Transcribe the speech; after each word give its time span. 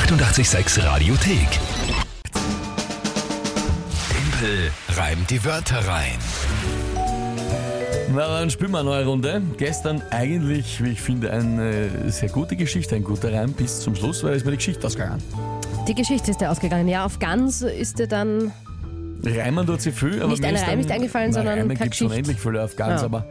886 0.00 0.84
Radiothek. 0.84 1.48
Tempel 4.10 4.70
reimt 4.94 5.30
die 5.30 5.42
Wörter 5.42 5.78
rein. 5.88 6.18
Na, 8.14 8.40
dann 8.40 8.50
spielen 8.50 8.72
wir 8.72 8.80
eine 8.80 8.90
neue 8.90 9.06
Runde. 9.06 9.40
Gestern 9.56 10.02
eigentlich, 10.10 10.84
wie 10.84 10.90
ich 10.90 11.00
finde, 11.00 11.32
eine 11.32 12.10
sehr 12.12 12.28
gute 12.28 12.56
Geschichte, 12.56 12.94
ein 12.94 13.04
guter 13.04 13.32
Reim 13.32 13.52
bis 13.54 13.80
zum 13.80 13.96
Schluss, 13.96 14.22
weil 14.22 14.34
es 14.34 14.44
mir 14.44 14.50
die 14.50 14.58
Geschichte 14.58 14.86
ausgegangen. 14.86 15.22
Die 15.88 15.94
Geschichte 15.94 16.30
ist 16.30 16.42
dir 16.42 16.50
ausgegangen. 16.50 16.88
Ja, 16.88 17.06
auf 17.06 17.18
Gans 17.18 17.62
ist 17.62 17.98
dir 17.98 18.06
dann 18.06 18.52
Reimen 19.24 19.66
tut 19.66 19.80
sie 19.80 19.92
viel, 19.92 20.20
aber 20.22 20.28
Nicht 20.32 20.42
mir 20.42 20.52
ist 20.52 20.60
Reim 20.60 20.68
dann, 20.68 20.78
nicht 20.78 20.90
eingefallen, 20.90 21.30
na, 21.30 21.34
sondern 21.38 21.54
Reime 21.58 21.68
keine 21.68 21.78
gibt's 21.78 21.98
Geschichte. 21.98 22.12
unendlich 22.12 22.38
viele 22.38 22.62
auf 22.62 22.76
ganz, 22.76 23.00
Ja. 23.00 23.06
aber 23.06 23.24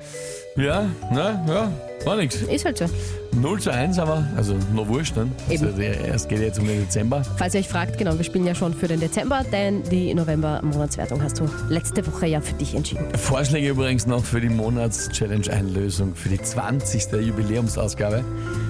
ja, 0.58 0.86
na, 1.12 1.46
ja, 1.48 1.72
war 2.06 2.16
nix. 2.18 2.36
ist 2.42 2.66
halt 2.66 2.78
so. 2.78 2.86
0 3.34 3.60
zu 3.60 3.70
1, 3.70 4.00
aber, 4.00 4.26
also 4.38 4.56
noch 4.74 4.88
wurscht, 4.88 5.16
ne? 5.18 5.28
Eben. 5.50 5.66
Also, 5.66 5.82
es 5.82 6.28
geht 6.28 6.40
jetzt 6.40 6.58
um 6.60 6.68
den 6.68 6.82
Dezember. 6.86 7.22
Falls 7.36 7.54
ihr 7.54 7.60
euch 7.60 7.68
fragt, 7.68 7.98
genau, 7.98 8.16
wir 8.18 8.24
spielen 8.24 8.46
ja 8.46 8.56
schon 8.56 8.74
für 8.74 8.88
den 8.88 9.00
Dezember, 9.02 9.44
denn 9.52 9.84
die 9.84 10.14
November-Monatswertung 10.14 11.22
hast 11.22 11.40
du 11.40 11.50
letzte 11.70 12.06
Woche 12.08 12.28
ja 12.28 12.40
für 12.40 12.54
dich 12.54 12.76
entschieden. 12.76 13.04
Vorschläge 13.18 13.70
übrigens 13.70 14.08
noch 14.08 14.24
für 14.24 14.40
die 14.40 14.48
Monats-Challenge-Einlösung, 14.50 16.16
für 16.16 16.30
die 16.30 16.42
20. 16.42 17.12
Jubiläumsausgabe, 17.12 18.24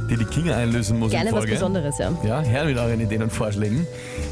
die 0.09 0.17
die 0.17 0.25
Kinga 0.25 0.55
einlösen 0.55 0.97
muss 0.97 1.11
Gerne 1.11 1.29
in 1.29 1.35
was 1.35 1.41
Folge. 1.41 1.53
Besonderes, 1.53 1.97
ja. 1.99 2.11
Ja, 2.25 2.41
her 2.41 2.65
mit 2.65 2.77
euren 2.77 2.99
Ideen 2.99 3.21
und 3.23 3.31
Vorschlägen. 3.31 3.85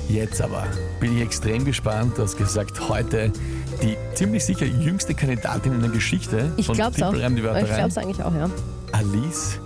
Jetzt 0.09 0.41
aber 0.41 0.63
bin 0.99 1.15
ich 1.17 1.23
extrem 1.23 1.63
gespannt. 1.63 2.17
Du 2.17 2.23
hast 2.23 2.37
gesagt, 2.37 2.89
heute 2.89 3.31
die 3.81 3.97
ziemlich 4.15 4.43
sicher 4.45 4.65
jüngste 4.65 5.13
Kandidatin 5.13 5.73
in 5.73 5.81
der 5.81 5.89
Geschichte 5.89 6.51
Ich 6.57 6.65
von 6.65 6.75
glaub's 6.75 7.01
auch. 7.01 7.09
Tippelreim 7.11 7.35
die 7.35 7.41
Ich 7.41 7.47
rein. 7.47 7.65
glaub's 7.65 7.97
eigentlich 7.97 8.23
auch, 8.23 8.33
ja. 8.33 8.49
Alice, 8.93 9.59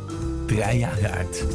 drei 0.48 0.78
Jahre 0.78 1.12
alt. 1.14 1.46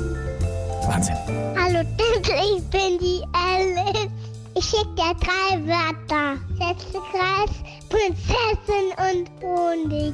Wahnsinn. 0.87 1.17
Hallo 1.57 1.81
Tante, 1.97 2.33
ich 2.57 2.63
bin 2.71 2.99
die 3.01 3.23
Alice. 3.33 4.09
Ich 4.55 4.65
schicke 4.67 4.95
dir 4.95 5.15
drei 5.21 5.59
Wörter. 5.67 6.39
Sätzekreis, 6.59 7.51
Prinzessin 7.89 8.93
und 8.99 9.31
Honig. 9.43 10.13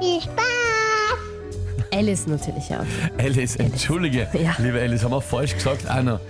Viel 0.00 0.20
Spaß! 0.20 1.90
Alice 1.92 2.26
natürlich, 2.28 2.68
ja. 2.68 2.84
Alice, 3.18 3.56
entschuldige, 3.56 4.28
Ja. 4.32 4.54
liebe 4.58 4.80
Alice, 4.80 5.02
haben 5.02 5.10
wir 5.12 5.20
falsch 5.20 5.54
gesagt. 5.54 5.86
Anna. 5.88 6.20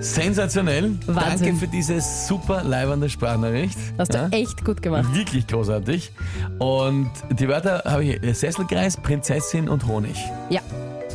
Sensationell. 0.00 0.92
Wahnsinn. 1.06 1.46
Danke 1.48 1.54
für 1.56 1.68
diese 1.68 2.00
super 2.00 2.62
leibende 2.64 3.08
Sprachnachricht. 3.08 3.76
Hast 3.98 4.12
du 4.14 4.18
Ja? 4.18 4.28
echt 4.30 4.64
gut 4.64 4.80
gemacht. 4.82 5.12
Wirklich 5.14 5.46
großartig. 5.46 6.12
Und 6.58 7.10
die 7.30 7.48
Wörter 7.48 7.82
habe 7.84 8.04
ich 8.04 8.18
hier. 8.20 8.34
Sesselkreis, 8.34 8.96
Prinzessin 8.96 9.68
und 9.68 9.86
Honig. 9.86 10.16
Ja, 10.50 10.60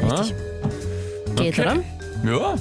richtig. 0.02 0.36
Geht, 1.36 1.60
Okay. 1.60 1.62
oder? 1.62 1.76
Ja. 2.32 2.56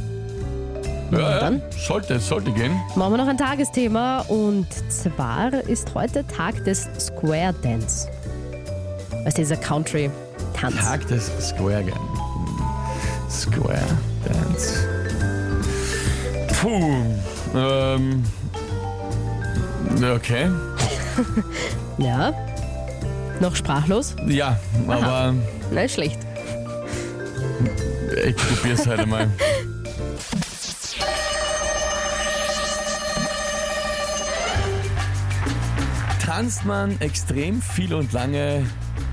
Ja, 1.10 1.18
ja. 1.30 1.38
dann. 1.40 1.62
Sollte, 1.86 2.18
sollte 2.18 2.50
gehen. 2.52 2.72
Machen 2.96 3.12
wir 3.12 3.18
noch 3.18 3.28
ein 3.28 3.36
Tagesthema 3.36 4.20
und 4.28 4.66
zwar 4.90 5.52
ist 5.68 5.94
heute 5.94 6.26
Tag 6.26 6.64
des 6.64 6.88
Square 6.98 7.54
Dance. 7.62 8.08
Was 9.24 9.26
ist 9.28 9.38
dieser 9.38 9.56
Country-Tanz? 9.56 10.76
Tag 10.76 11.06
des 11.08 11.30
Square 11.38 11.84
Game. 11.84 11.94
Square 13.28 13.78
Dance. 14.24 14.88
Puh. 16.62 17.04
Ähm. 17.54 18.24
Okay. 20.00 20.48
Ja. 21.98 22.32
Noch 23.40 23.54
sprachlos? 23.54 24.16
Ja, 24.26 24.58
aber 24.88 25.34
Na, 25.70 25.86
schlecht. 25.86 26.18
ich 28.26 28.34
probier's 28.36 28.86
heute 28.86 29.04
mal. 29.04 29.28
Tanzt 36.24 36.64
man 36.64 36.98
extrem 37.00 37.60
viel 37.60 37.92
und 37.94 38.12
lange 38.12 38.64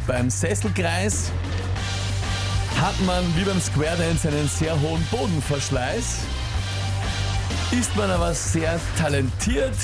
beim 0.08 0.30
Sesselkreis, 0.30 1.32
hat 2.80 2.96
man 3.06 3.24
wie 3.36 3.44
beim 3.44 3.60
Square 3.60 3.98
Dance 3.98 4.28
einen 4.28 4.48
sehr 4.48 4.80
hohen 4.80 5.06
Bodenverschleiß, 5.12 6.20
ist 7.72 7.96
man 7.96 8.10
aber 8.10 8.34
sehr 8.34 8.80
talentiert, 8.98 9.76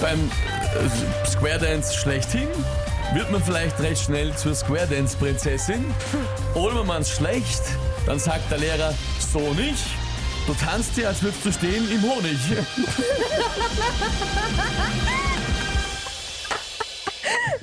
beim 0.00 0.20
äh, 0.20 1.26
Square 1.26 1.58
Dance 1.58 1.94
schlechthin, 1.94 2.48
wird 3.14 3.30
man 3.30 3.42
vielleicht 3.42 3.80
recht 3.80 4.04
schnell 4.04 4.36
zur 4.36 4.54
Square 4.54 4.86
Dance 4.86 5.16
Prinzessin. 5.16 5.84
Oder 6.54 6.80
wenn 6.80 6.86
man 6.86 7.02
es 7.02 7.10
schlecht, 7.10 7.62
dann 8.04 8.18
sagt 8.18 8.50
der 8.50 8.58
Lehrer, 8.58 8.92
so 9.32 9.54
nicht. 9.54 9.86
Du 10.46 10.52
tanzt 10.54 10.96
ja, 10.96 11.08
als 11.08 11.22
würdest 11.22 11.44
du 11.44 11.52
stehen 11.52 11.90
im 11.90 12.02
Honig. 12.02 12.38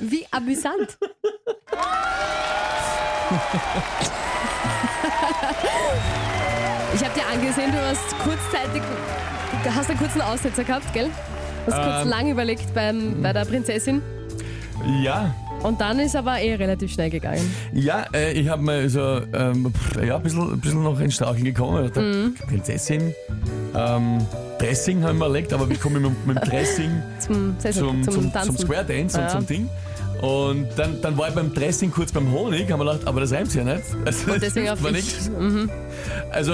Wie 0.00 0.26
amüsant. 0.30 0.98
Ich 6.94 7.04
habe 7.04 7.14
dir 7.18 7.26
angesehen, 7.26 7.72
du 7.72 7.78
hast 7.78 8.16
kurzzeitig, 8.22 8.82
du 9.64 9.74
hast 9.74 9.90
einen 9.90 9.98
kurzen 9.98 10.20
Aussetzer 10.20 10.64
gehabt, 10.64 10.92
gell? 10.92 11.10
Hast 11.66 11.76
kurz 11.82 12.02
Ähm. 12.04 12.08
lang 12.08 12.30
überlegt 12.30 12.72
beim, 12.74 13.20
bei 13.22 13.32
der 13.32 13.44
Prinzessin. 13.44 14.02
Ja, 15.02 15.34
Und 15.62 15.80
dann 15.80 15.98
ist 16.00 16.14
aber 16.14 16.40
eh 16.40 16.54
relativ 16.56 16.92
schnell 16.92 17.08
gegangen. 17.10 17.40
ja, 17.72 18.04
äh, 18.12 18.32
ich 18.32 18.48
habe 18.48 18.62
mal 18.62 18.88
so 18.88 19.20
ähm, 19.32 19.72
ja, 20.04 20.16
ein, 20.16 20.22
bisschen, 20.22 20.52
ein 20.52 20.60
bisschen 20.60 20.82
noch 20.82 21.00
ins 21.00 21.14
Straucheln 21.14 21.44
gekommen. 21.44 21.86
Ich 21.86 21.94
Mhm. 21.96 22.34
Prinzessin, 22.48 23.14
ähm, 23.74 24.18
Dressing 24.58 25.02
haben 25.02 25.18
wir 25.18 25.26
überlegt, 25.26 25.52
aber 25.52 25.68
wie 25.70 25.74
komme 25.76 25.98
ich 25.98 26.04
mit, 26.04 26.26
mit 26.26 26.36
dem 26.42 26.44
Dressing 26.50 26.90
Zum, 27.18 27.56
zum, 27.60 28.02
zum, 28.04 28.32
zum, 28.32 28.56
Square 28.58 28.84
Dance 28.84 29.16
Ja. 29.18 29.24
und 29.24 29.30
zum 29.30 29.46
Ding? 29.46 29.68
Und 30.20 30.68
dann, 30.76 31.00
dann 31.02 31.18
war 31.18 31.28
ich 31.28 31.34
beim 31.34 31.52
Dressing 31.52 31.90
kurz 31.90 32.10
beim 32.12 32.30
Honig, 32.32 32.70
haben 32.70 32.80
wir 32.80 32.84
gedacht, 32.92 33.06
aber 33.06 33.20
das 33.20 33.32
reimt 33.32 33.50
sich 33.50 33.62
ja 33.62 33.64
nicht. 33.74 33.84
Also, 34.04 34.32
Und 34.32 34.42
deswegen 34.42 34.66
das 34.66 34.82
auf 34.84 34.90
nichts. 34.92 35.30
Also, 36.30 36.52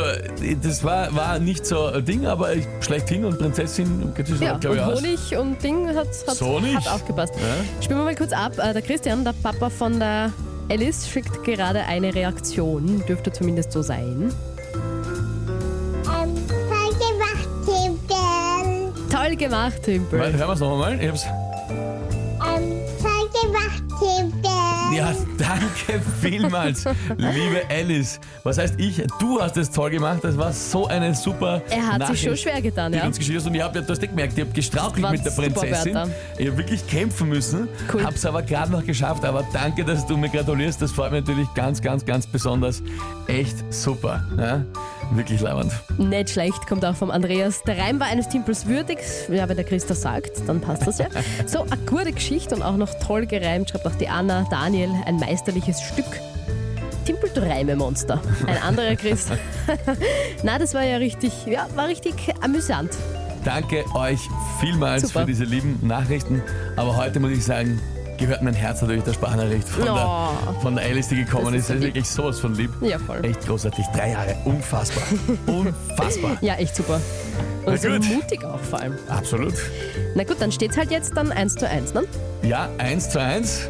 das 0.63 0.83
war, 0.83 1.15
war 1.15 1.39
nicht 1.39 1.65
so 1.67 1.85
ein 1.87 2.05
Ding, 2.05 2.27
aber 2.27 2.55
ich- 2.55 2.67
schlechthin 2.81 3.25
und 3.25 3.39
Prinzessin, 3.39 4.13
Ja, 4.41 4.57
glaube 4.59 4.77
ich, 4.77 4.83
und 4.83 4.89
aus. 4.89 4.99
Honig 5.01 5.37
und 5.37 5.63
Ding 5.63 5.87
hat, 5.89 6.09
hat, 6.27 6.35
So 6.37 6.61
hat 6.61 6.89
aufgepasst. 6.89 7.35
Ja? 7.37 7.83
Spielen 7.85 7.99
wir 8.01 8.05
mal 8.05 8.15
kurz 8.17 8.33
ab. 8.33 8.53
Äh, 8.59 8.73
Der 8.73 8.83
Christian, 8.83 9.25
der 9.25 9.35
Papa 9.43 9.71
von 9.71 9.99
der 10.01 10.33
Alice, 10.69 11.09
schickt 11.09 11.45
gerade 11.45 11.85
eine 11.85 12.15
Reaktion. 12.15 13.03
Dürfte 13.07 13.31
zumindest 13.33 13.73
so 13.73 13.83
sein. 13.83 14.33
Ähm, 16.07 16.35
toll 16.47 16.95
gemacht, 16.99 17.49
Timpel. 17.67 18.93
Toll 19.11 19.37
gemacht, 19.37 19.83
Timpel. 19.83 20.19
hören 20.21 20.39
wir 20.39 20.49
es 20.51 20.61
noch 20.61 20.73
einmal? 20.73 21.01
Ich 21.01 21.09
hab's. 21.09 21.27
Ja, 24.93 25.15
danke 25.39 26.01
vielmals, 26.21 26.85
liebe 27.17 27.63
Alice. 27.69 28.19
Was 28.43 28.59
heißt 28.59 28.75
ich? 28.79 29.03
Du 29.21 29.41
hast 29.41 29.57
es 29.57 29.71
toll 29.71 29.91
gemacht. 29.91 30.21
Das 30.23 30.37
war 30.37 30.53
so 30.53 30.87
eine 30.89 31.15
super. 31.15 31.63
Er 31.71 31.87
hat 31.87 32.07
sich 32.09 32.21
schon 32.21 32.31
Nachricht, 32.31 32.43
schwer 32.43 32.61
getan, 32.61 32.93
die 32.93 32.99
ja. 32.99 33.07
uns 33.07 33.19
geschickt 33.19 33.39
hast. 33.39 33.47
Und 33.47 33.55
ich 33.55 33.63
habe 33.63 33.79
ja, 33.79 33.85
du 33.85 33.93
hast 33.93 34.03
ja 34.03 34.09
gemerkt, 34.09 34.33
ich 34.37 34.45
habe 34.45 34.53
gestrauchelt 34.53 35.11
mit 35.11 35.25
der 35.25 35.31
Prinzessin. 35.31 35.97
Ich 36.39 36.49
habe 36.49 36.59
wirklich 36.59 36.87
kämpfen 36.87 37.29
müssen. 37.29 37.69
Cool. 37.93 38.05
Hab's 38.05 38.27
aber 38.27 38.43
gerade 38.43 38.73
noch 38.73 38.85
geschafft. 38.85 39.25
Aber 39.25 39.45
danke, 39.53 39.85
dass 39.85 40.07
du 40.07 40.17
mir 40.17 40.29
gratulierst. 40.29 40.83
Das 40.83 40.91
freut 40.91 41.13
mich 41.13 41.21
natürlich 41.21 41.53
ganz, 41.55 41.81
ganz, 41.81 42.05
ganz 42.05 42.27
besonders. 42.27 42.83
Echt 43.29 43.73
super. 43.73 44.25
Ja? 44.37 44.65
Wirklich 45.13 45.41
leibend. 45.41 45.73
Nicht 45.99 46.31
schlecht, 46.31 46.67
kommt 46.69 46.85
auch 46.85 46.95
vom 46.95 47.11
Andreas. 47.11 47.63
Der 47.65 47.79
Reim 47.79 47.99
war 47.99 48.07
eines 48.07 48.29
Timpels 48.29 48.67
würdig. 48.67 48.99
Ja, 49.29 49.49
wenn 49.49 49.57
der 49.57 49.65
Chris 49.65 49.85
das 49.87 50.03
sagt, 50.03 50.43
dann 50.47 50.61
passt 50.61 50.87
das 50.87 50.99
ja. 50.99 51.07
So, 51.47 51.63
eine 51.63 51.77
gute 51.85 52.13
Geschichte 52.13 52.55
und 52.55 52.63
auch 52.63 52.77
noch 52.77 52.95
toll 53.01 53.27
gereimt, 53.27 53.71
schreibt 53.71 53.87
auch 53.87 53.95
die 53.97 54.09
Anna, 54.09 54.47
Daniel, 54.51 54.91
ein 55.07 55.17
meisterliches 55.17 55.81
Stück. 55.83 56.07
Timpel, 57.05 57.31
du 57.35 57.41
Reimemonster. 57.41 58.21
Ein 58.47 58.59
anderer 58.63 58.95
Chris. 58.95 59.27
Na, 60.45 60.59
das 60.59 60.75
war 60.75 60.85
ja 60.85 60.99
richtig, 60.99 61.47
ja, 61.47 61.67
war 61.75 61.89
richtig 61.89 62.15
amüsant. 62.41 62.91
Danke 63.45 63.85
euch 63.95 64.21
vielmals 64.61 65.09
Super. 65.09 65.21
für 65.21 65.27
diese 65.27 65.45
lieben 65.45 65.79
Nachrichten. 65.83 66.43
Aber 66.77 66.97
heute 66.97 67.19
muss 67.19 67.33
ich 67.33 67.45
sagen, 67.45 67.81
gehört 68.21 68.43
mein 68.43 68.55
Herz 68.55 68.81
natürlich 68.83 69.03
der 69.05 69.13
Sprachnachricht 69.15 69.69
von, 69.69 69.83
Oh. 69.83 69.95
der, 69.95 70.61
von 70.63 70.77
der 70.77 70.85
Alice, 70.85 71.09
die 71.09 71.17
gekommen 71.17 71.47
Das 71.47 71.55
ist. 71.63 71.71
Das 71.71 71.77
ist 71.77 71.83
wirklich 71.83 72.09
sowas 72.09 72.39
von 72.39 72.55
lieb. 72.55 72.71
Ja, 72.81 72.99
voll. 72.99 73.25
Echt 73.25 73.47
großartig. 73.47 73.85
Drei 73.95 74.11
Jahre. 74.13 74.37
Unfassbar. 74.45 75.03
Unfassbar. 75.47 76.37
Ja, 76.41 76.55
echt 76.55 76.77
super. 76.77 77.01
Und 77.67 77.81
so 77.81 77.89
mutig 77.91 78.45
auch 78.45 78.59
vor 78.61 78.81
allem. 78.81 78.95
Absolut. 79.09 79.55
Na 80.15 80.25
gut, 80.25 80.37
dann 80.41 80.53
steht's 80.53 80.77
halt 80.77 80.91
jetzt 80.91 81.17
dann 81.17 81.33
1 81.33 81.55
zu 81.57 81.69
1, 81.69 81.95
ne? 81.95 82.05
Ja, 82.43 82.69
eins 82.79 83.11
zu 83.11 83.21
eins. 83.21 83.69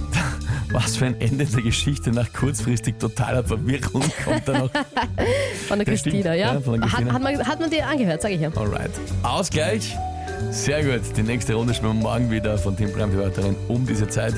Was 0.70 0.96
für 0.96 1.06
ein 1.06 1.20
Ende 1.20 1.44
der 1.46 1.62
Geschichte 1.62 2.10
nach 2.10 2.32
kurzfristig 2.32 2.98
totaler 2.98 3.44
Verwirrung 3.44 4.02
kommt 4.24 4.46
da 4.48 4.58
noch. 4.58 4.70
Von 5.68 5.78
der 5.78 5.86
Das 5.86 6.00
stimmt. 6.00 6.14
Christina, 6.16 6.34
ja? 6.34 6.54
Ja, 6.54 6.60
der 6.60 6.72
Hat, 6.74 6.80
Christina. 6.90 7.12
hat, 7.12 7.22
man, 7.22 7.46
hat 7.46 7.60
man 7.60 7.70
dir 7.70 7.86
angehört, 7.86 8.20
sage 8.22 8.34
ich 8.34 8.40
ja. 8.40 8.50
Alright. 8.56 8.90
Ausgleich. 9.22 9.96
Sehr 10.50 10.82
gut. 10.84 11.16
Die 11.16 11.22
nächste 11.22 11.54
Runde 11.54 11.74
spielen 11.74 11.96
wir 11.96 12.02
morgen 12.02 12.30
wieder 12.30 12.58
von 12.58 12.76
Team 12.76 12.94
Wörterin 12.94 13.56
um 13.68 13.86
diese 13.86 14.08
Zeit. 14.08 14.34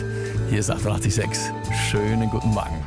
Hier 0.51 0.61
ist 0.61 0.71
886. 0.71 1.53
Schönen 1.91 2.31
guten 2.31 2.49
Morgen. 2.49 2.87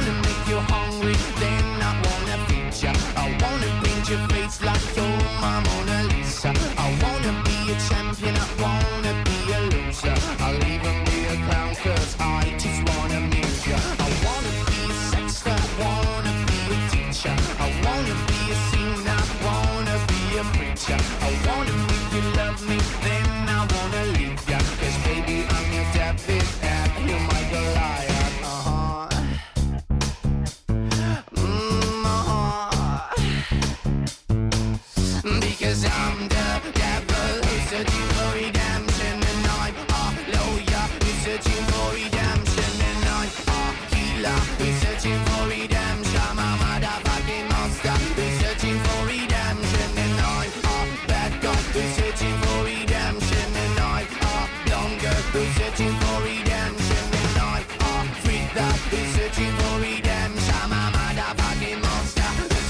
searching 59.33 59.53
for 59.53 59.79
redemption. 59.79 60.55
I'm 60.55 60.71
a 60.71 60.97
motherfucking 60.97 61.81
monster. 61.81 62.21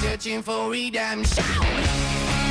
Searching 0.01 0.41
for 0.41 0.69
redemption 0.69 2.50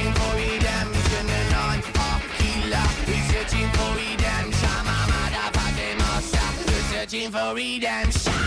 researching 0.00 0.14
for 0.14 0.36
redemption. 0.36 1.28
And 1.28 1.54
I'm 1.54 1.82
a 1.94 2.42
healer, 2.42 2.88
researching 3.06 3.68
for 3.72 3.90
redemption. 3.94 4.86
I'm 4.86 5.54
a 5.78 5.96
monster, 5.98 6.72
researching 6.72 7.30
for 7.30 7.54
redemption. 7.54 8.39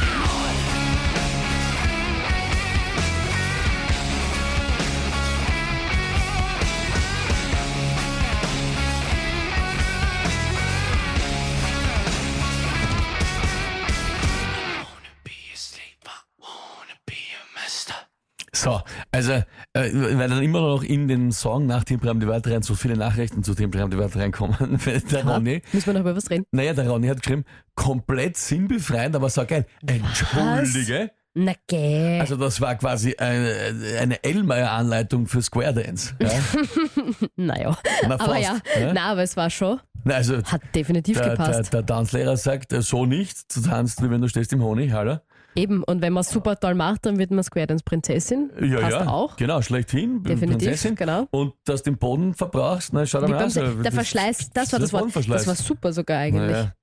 So, 18.64 18.80
also, 19.12 19.32
äh, 19.34 19.44
weil 19.74 20.30
dann 20.30 20.42
immer 20.42 20.62
noch 20.62 20.84
in 20.84 21.10
den 21.10 21.34
Song 21.34 21.66
nach 21.66 21.84
Tempelraum 21.84 22.22
die 22.22 22.28
Wörter 22.28 22.52
rein 22.54 22.62
so 22.62 22.76
viele 22.76 22.96
Nachrichten 22.96 23.44
zu 23.44 23.54
Tempelraum 23.56 23.92
die 23.92 23.98
Wörter 23.98 24.22
reinkommen. 24.22 24.56
Der 25.12 25.26
Ronny, 25.28 25.62
Müssen 25.74 25.88
wir 25.88 25.94
noch 25.96 26.02
über 26.02 26.16
was 26.16 26.30
reden? 26.30 26.46
naja, 26.52 26.74
der 26.74 26.88
Ronny 26.90 27.08
hat 27.08 27.22
geschrieben, 27.22 27.44
komplett 27.76 28.38
sinnbefreiend, 28.38 29.18
aber 29.18 29.30
sag 29.30 29.52
ein, 29.52 29.66
entschuldige. 29.86 31.12
Na 31.34 31.54
geh. 31.68 32.20
Also 32.20 32.38
das 32.38 32.62
war 32.62 32.76
quasi 32.76 33.16
eine, 33.18 33.54
eine 34.00 34.24
Elmeier-Anleitung 34.24 35.26
für 35.28 35.42
Square 35.42 35.74
Dance. 35.74 36.14
Ja? 36.22 36.30
naja. 37.36 37.78
Na, 38.08 38.16
aber 38.16 38.26
fast, 38.26 38.44
ja, 38.44 38.54
ne? 38.80 38.92
na, 38.94 39.12
aber 39.12 39.24
es 39.24 39.36
war 39.36 39.50
schon, 39.50 39.80
Na, 40.04 40.16
also 40.16 40.42
hat 40.44 40.62
definitiv 40.76 41.18
der, 41.18 41.36
der, 41.36 41.48
gepasst. 41.48 41.74
der 41.74 41.86
Tanzlehrer 41.86 42.38
sagt, 42.38 42.72
äh, 42.72 42.82
so 42.82 43.06
nicht, 43.06 43.56
du 43.56 43.62
tanzt, 43.62 44.02
wie 44.04 44.10
wenn 44.12 44.22
du 44.22 44.30
stehst 44.30 44.54
im 44.54 44.64
Honig, 44.64 44.94
hallo? 44.94 45.18
Eben, 45.56 45.84
und 45.84 46.02
wenn 46.02 46.14
man 46.14 46.24
super 46.24 46.60
toll 46.60 46.74
macht, 46.76 47.06
dann 47.06 47.18
wird 47.20 47.32
man 47.32 47.44
Square 47.44 47.68
Dance 47.68 47.84
Prinzessin. 47.84 48.50
Ja, 48.62 48.80
Passt 48.80 48.92
ja, 48.92 49.08
auch. 49.08 49.36
genau, 49.36 49.62
schlechthin, 49.62 50.24
Definitiv, 50.24 50.68
Prinzessin. 50.68 50.96
genau. 50.96 51.28
Und 51.32 51.54
dass 51.66 51.84
du 51.84 51.92
den 51.92 51.98
Boden 51.98 52.34
verbrauchst, 52.34 52.94
na, 52.94 53.06
schau 53.06 53.22
dir 53.22 53.28
mal 53.30 53.44
an. 53.44 53.84
Der 53.84 53.92
Verschleiß, 53.92 54.52
das 54.54 54.72
war 54.74 54.80
das 54.80 54.94
Wort. 54.94 55.12
Das 55.16 55.48
war 55.48 55.56
super 55.56 55.94
sogar 55.94 56.20
eigentlich. 56.20 56.52
Naja, 56.52 56.74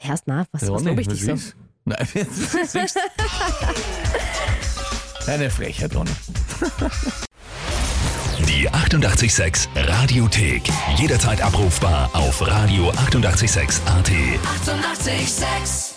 Erst 0.00 0.24
na, 0.26 0.46
was, 0.52 0.62
was 0.62 0.70
Ronny, 0.70 0.88
lobe 0.88 1.00
ich 1.02 1.06
was 1.08 1.14
dich 1.14 1.24
so? 1.24 1.32
ist? 1.32 1.56
Nein, 1.84 2.06
Eine 5.26 5.50
Frechheit, 5.50 5.94
Ronny. 5.94 6.10
Die 8.48 8.68
886 8.68 9.68
Radiothek. 9.74 10.62
Jederzeit 10.96 11.42
abrufbar 11.42 12.10
auf 12.14 12.40
radio886.at. 12.42 13.86
886! 13.86 13.86
886 13.86 15.95